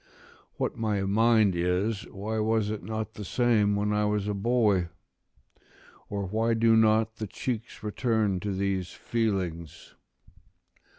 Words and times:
["What 0.57 0.75
my 0.75 1.03
mind 1.03 1.55
is, 1.55 2.07
why 2.09 2.39
was 2.39 2.71
it 2.71 2.81
not 2.83 3.13
the 3.13 3.23
same, 3.23 3.75
when 3.75 3.93
I 3.93 4.03
was 4.05 4.27
a 4.27 4.33
boy? 4.33 4.89
or 6.09 6.25
why 6.25 6.55
do 6.55 6.75
not 6.75 7.17
the 7.17 7.27
cheeks 7.27 7.83
return 7.83 8.39
to 8.39 8.51
these 8.51 8.89
feelings?" 8.93 9.93